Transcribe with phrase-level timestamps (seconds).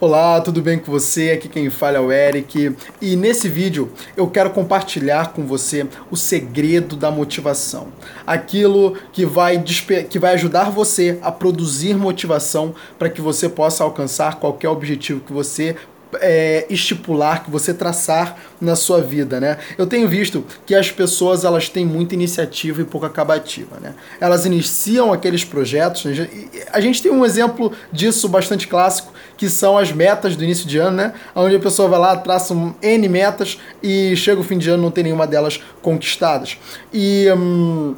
[0.00, 1.30] Olá, tudo bem com você?
[1.30, 6.16] Aqui quem fala é o Eric e nesse vídeo eu quero compartilhar com você o
[6.16, 7.86] segredo da motivação.
[8.26, 9.62] Aquilo que vai,
[10.10, 15.32] que vai ajudar você a produzir motivação para que você possa alcançar qualquer objetivo que
[15.32, 15.76] você
[16.20, 19.58] é, estipular, que você traçar na sua vida, né?
[19.76, 23.94] Eu tenho visto que as pessoas elas têm muita iniciativa e pouca acabativa, né?
[24.20, 26.04] Elas iniciam aqueles projetos.
[26.04, 26.28] Né?
[26.72, 30.78] A gente tem um exemplo disso bastante clássico, que são as metas do início de
[30.78, 31.12] ano, né?
[31.34, 34.82] Onde a pessoa vai lá, traça um N metas e chega o fim de ano
[34.82, 36.56] não tem nenhuma delas conquistadas.
[36.92, 37.94] E hum,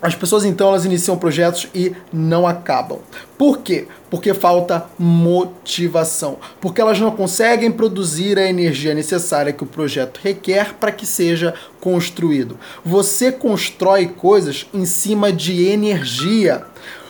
[0.00, 2.98] as pessoas então elas iniciam projetos e não acabam.
[3.38, 3.86] Por quê?
[4.10, 6.38] Porque falta motivação.
[6.60, 11.54] Porque elas não conseguem produzir a energia necessária que o projeto requer para que seja
[11.80, 12.58] construído.
[12.84, 16.64] Você constrói coisas em cima de energia.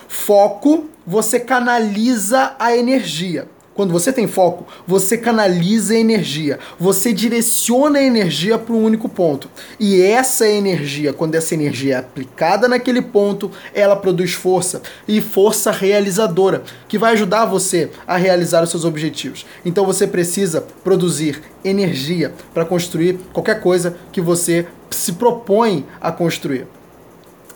[0.07, 3.47] Foco, você canaliza a energia.
[3.77, 9.07] Quando você tem foco, você canaliza a energia, você direciona a energia para um único
[9.07, 9.47] ponto.
[9.79, 15.69] E essa energia, quando essa energia é aplicada naquele ponto, ela produz força e força
[15.69, 19.45] realizadora, que vai ajudar você a realizar os seus objetivos.
[19.63, 26.65] Então você precisa produzir energia para construir qualquer coisa que você se propõe a construir.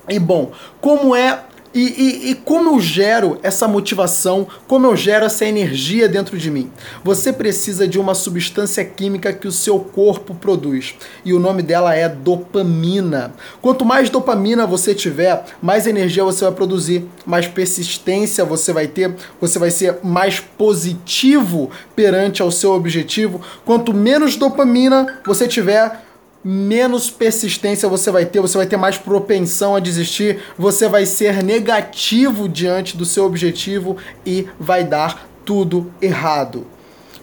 [0.08, 5.26] E bom, como é e, e, e, como eu gero essa motivação, como eu gero
[5.26, 6.70] essa energia dentro de mim?
[7.02, 10.96] Você precisa de uma substância química que o seu corpo produz.
[11.24, 13.34] E o nome dela é dopamina.
[13.62, 19.16] Quanto mais dopamina você tiver, mais energia você vai produzir, mais persistência você vai ter,
[19.40, 23.40] você vai ser mais positivo perante ao seu objetivo.
[23.64, 26.11] Quanto menos dopamina você tiver,
[26.44, 31.44] menos persistência você vai ter, você vai ter mais propensão a desistir, você vai ser
[31.44, 36.66] negativo diante do seu objetivo e vai dar tudo errado.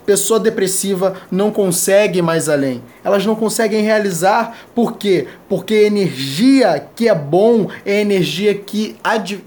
[0.09, 2.83] Pessoa depressiva não consegue mais além.
[3.05, 4.57] Elas não conseguem realizar.
[4.75, 5.27] Por quê?
[5.51, 8.97] Porque energia que é bom é energia que,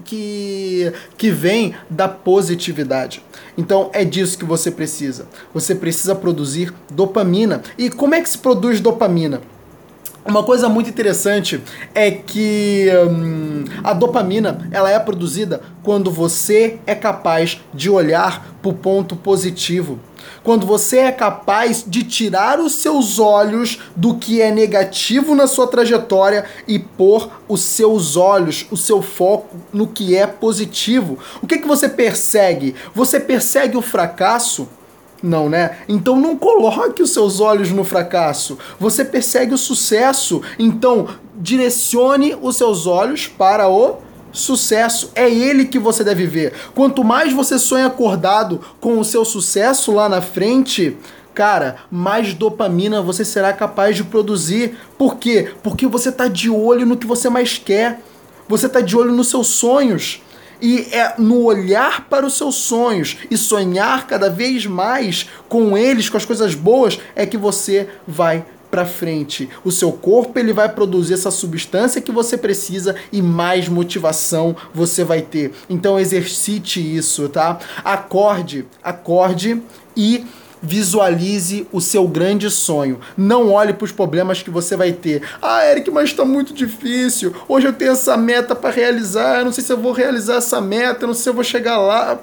[0.04, 3.20] que, que vem da positividade.
[3.58, 5.26] Então é disso que você precisa.
[5.52, 7.60] Você precisa produzir dopamina.
[7.76, 9.40] E como é que se produz dopamina?
[10.24, 11.60] Uma coisa muito interessante
[11.92, 18.70] é que hum, a dopamina ela é produzida quando você é capaz de olhar para
[18.70, 19.98] o ponto positivo.
[20.44, 25.66] Quando você é capaz de tirar os seus olhos do que é negativo na sua
[25.66, 31.18] trajetória e pôr os seus olhos, o seu foco no que é positivo.
[31.42, 32.76] O que, que você persegue?
[32.94, 34.68] Você persegue o fracasso?
[35.22, 35.78] Não, né?
[35.88, 38.58] Então não coloque os seus olhos no fracasso.
[38.78, 40.42] Você persegue o sucesso.
[40.58, 43.98] Então direcione os seus olhos para o
[44.32, 45.12] sucesso.
[45.14, 46.52] É ele que você deve ver.
[46.74, 50.96] Quanto mais você sonha acordado com o seu sucesso lá na frente,
[51.32, 54.76] cara, mais dopamina você será capaz de produzir.
[54.98, 55.52] Por quê?
[55.62, 58.00] Porque você está de olho no que você mais quer.
[58.48, 60.20] Você está de olho nos seus sonhos.
[60.62, 66.08] E é no olhar para os seus sonhos e sonhar cada vez mais com eles,
[66.08, 69.50] com as coisas boas, é que você vai para frente.
[69.62, 75.04] O seu corpo ele vai produzir essa substância que você precisa e mais motivação você
[75.04, 75.52] vai ter.
[75.68, 77.58] Então exercite isso, tá?
[77.84, 79.60] Acorde, acorde
[79.94, 80.24] e
[80.62, 83.00] visualize o seu grande sonho.
[83.16, 85.22] Não olhe para os problemas que você vai ter.
[85.42, 87.34] Ah, Eric, mas está muito difícil.
[87.48, 89.40] Hoje eu tenho essa meta para realizar.
[89.40, 91.04] Eu não sei se eu vou realizar essa meta.
[91.04, 92.20] Eu não sei se eu vou chegar lá.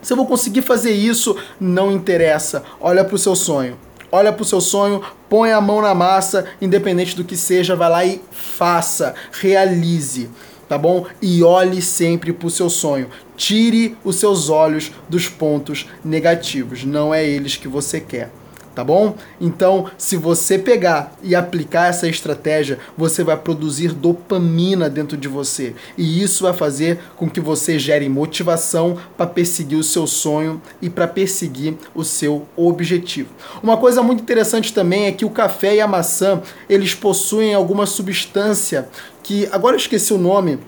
[0.00, 2.62] Se eu vou conseguir fazer isso, não interessa.
[2.80, 3.76] Olha para o seu sonho.
[4.10, 7.90] Olha para o seu sonho, põe a mão na massa, independente do que seja, vai
[7.90, 10.30] lá e faça, realize
[10.68, 11.06] tá bom?
[11.22, 13.08] E olhe sempre para o seu sonho.
[13.36, 18.30] Tire os seus olhos dos pontos negativos, não é eles que você quer
[18.78, 19.16] tá bom?
[19.40, 25.74] Então, se você pegar e aplicar essa estratégia, você vai produzir dopamina dentro de você,
[25.96, 30.88] e isso vai fazer com que você gere motivação para perseguir o seu sonho e
[30.88, 33.30] para perseguir o seu objetivo.
[33.60, 37.84] Uma coisa muito interessante também é que o café e a maçã, eles possuem alguma
[37.84, 38.88] substância
[39.24, 40.60] que agora eu esqueci o nome,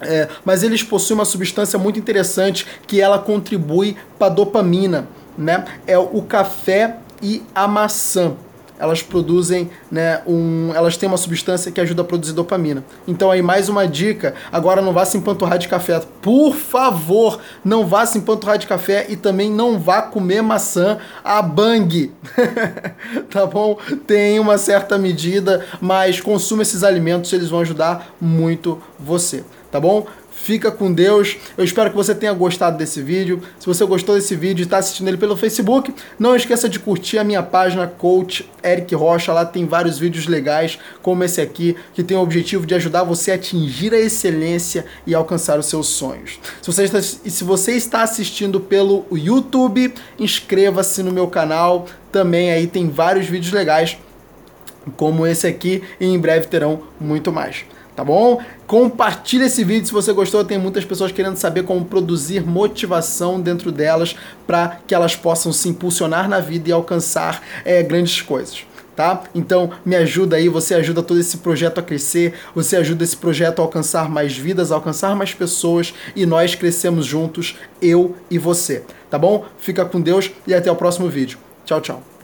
[0.00, 5.06] é, mas eles possuem uma substância muito interessante que ela contribui para dopamina,
[5.36, 5.64] né?
[5.86, 8.34] É o café e a maçã.
[8.80, 12.82] Elas produzem, né, um, elas têm uma substância que ajuda a produzir dopamina.
[13.06, 16.00] Então aí mais uma dica, agora não vá se empanturrar de café.
[16.22, 21.42] Por favor, não vá se empanturrar de café e também não vá comer maçã a
[21.42, 22.10] bang.
[23.30, 23.76] tá bom?
[24.06, 30.06] Tem uma certa medida, mas consuma esses alimentos, eles vão ajudar muito você, tá bom?
[30.42, 31.36] Fica com Deus.
[31.56, 33.42] Eu espero que você tenha gostado desse vídeo.
[33.58, 37.18] Se você gostou desse vídeo e está assistindo ele pelo Facebook, não esqueça de curtir
[37.18, 39.34] a minha página Coach Eric Rocha.
[39.34, 43.32] Lá tem vários vídeos legais, como esse aqui, que tem o objetivo de ajudar você
[43.32, 46.40] a atingir a excelência e alcançar os seus sonhos.
[46.62, 51.84] Se você está, se você está assistindo pelo YouTube, inscreva-se no meu canal.
[52.10, 53.98] Também aí tem vários vídeos legais,
[54.96, 57.66] como esse aqui, e em breve terão muito mais
[58.00, 58.40] tá bom?
[58.66, 60.42] Compartilhe esse vídeo se você gostou.
[60.42, 64.16] Tem muitas pessoas querendo saber como produzir motivação dentro delas
[64.46, 68.64] para que elas possam se impulsionar na vida e alcançar é, grandes coisas.
[68.96, 69.24] Tá?
[69.34, 73.58] Então me ajuda aí, você ajuda todo esse projeto a crescer, você ajuda esse projeto
[73.58, 78.82] a alcançar mais vidas, a alcançar mais pessoas e nós crescemos juntos, eu e você,
[79.10, 79.44] tá bom?
[79.58, 81.38] Fica com Deus e até o próximo vídeo.
[81.66, 82.19] Tchau, tchau.